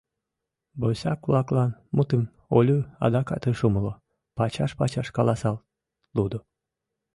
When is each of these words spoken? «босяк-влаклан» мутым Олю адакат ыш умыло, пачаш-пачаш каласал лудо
«босяк-влаклан» 0.81 1.71
мутым 1.95 2.23
Олю 2.57 2.77
адакат 3.05 3.43
ыш 3.51 3.59
умыло, 3.67 3.93
пачаш-пачаш 4.37 5.07
каласал 5.15 5.55
лудо 6.15 6.39